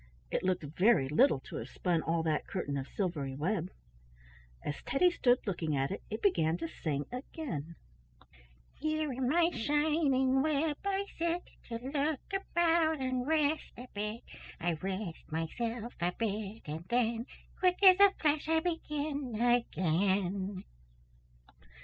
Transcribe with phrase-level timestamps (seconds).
[0.31, 3.69] It looked very little to have spun all that curtain of silvery web.
[4.65, 7.75] As Teddy stood looking at it, it began to sing again:
[8.73, 14.21] "Here in my shining web I sit, To look about and rest a bit.
[14.59, 17.27] I rest myself a bit and then,
[17.59, 20.63] Quick as a flash, I begin again."